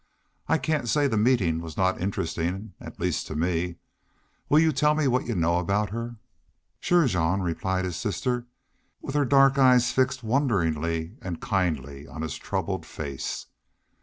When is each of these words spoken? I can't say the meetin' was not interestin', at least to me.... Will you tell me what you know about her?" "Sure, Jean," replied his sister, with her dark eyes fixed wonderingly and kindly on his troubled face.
I 0.47 0.57
can't 0.57 0.89
say 0.89 1.05
the 1.05 1.15
meetin' 1.15 1.61
was 1.61 1.77
not 1.77 2.01
interestin', 2.01 2.73
at 2.81 2.99
least 2.99 3.27
to 3.27 3.35
me.... 3.35 3.75
Will 4.49 4.57
you 4.57 4.71
tell 4.71 4.95
me 4.95 5.07
what 5.07 5.27
you 5.27 5.35
know 5.35 5.59
about 5.59 5.91
her?" 5.91 6.15
"Sure, 6.79 7.05
Jean," 7.05 7.41
replied 7.41 7.85
his 7.85 7.97
sister, 7.97 8.47
with 9.03 9.13
her 9.13 9.25
dark 9.25 9.59
eyes 9.59 9.91
fixed 9.91 10.23
wonderingly 10.23 11.17
and 11.21 11.39
kindly 11.39 12.07
on 12.07 12.23
his 12.23 12.35
troubled 12.35 12.83
face. 12.83 13.45